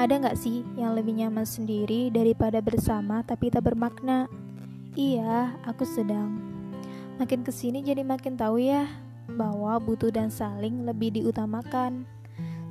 [0.00, 4.32] Ada nggak sih yang lebih nyaman sendiri daripada bersama tapi tak bermakna?
[4.96, 6.40] Iya, aku sedang.
[7.20, 8.88] Makin ke sini jadi makin tahu ya
[9.28, 12.08] bahwa butuh dan saling lebih diutamakan.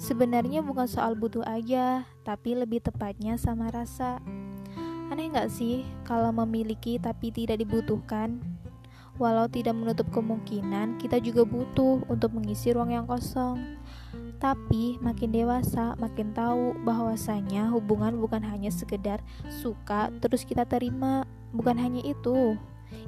[0.01, 4.17] Sebenarnya bukan soal butuh aja, tapi lebih tepatnya sama rasa.
[5.13, 8.41] Aneh nggak sih kalau memiliki tapi tidak dibutuhkan?
[9.21, 13.77] Walau tidak menutup kemungkinan, kita juga butuh untuk mengisi ruang yang kosong.
[14.39, 19.19] Tapi makin dewasa, makin tahu bahwasanya hubungan bukan hanya sekedar
[19.51, 22.55] suka terus kita terima, bukan hanya itu.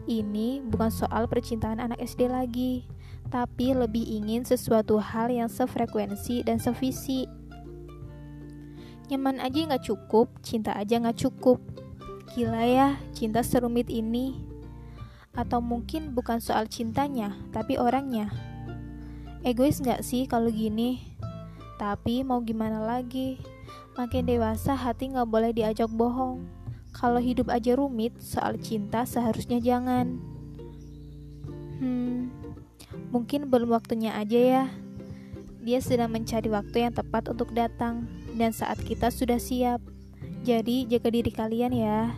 [0.05, 2.83] Ini bukan soal percintaan anak SD lagi,
[3.31, 7.25] tapi lebih ingin sesuatu hal yang sefrekuensi dan sevisi.
[9.07, 11.63] Nyaman aja nggak cukup, cinta aja nggak cukup.
[12.35, 14.35] Gila ya, cinta serumit ini.
[15.31, 18.50] Atau mungkin bukan soal cintanya, tapi orangnya.
[19.41, 21.01] Egois nggak sih kalau gini?
[21.81, 23.41] Tapi mau gimana lagi?
[23.97, 26.45] Makin dewasa hati nggak boleh diajak bohong.
[26.93, 30.21] Kalau hidup aja rumit, soal cinta seharusnya jangan.
[31.81, 32.29] Hmm,
[33.09, 34.63] mungkin belum waktunya aja ya.
[35.65, 38.05] Dia sedang mencari waktu yang tepat untuk datang,
[38.37, 39.81] dan saat kita sudah siap.
[40.45, 42.13] Jadi, jaga diri kalian ya.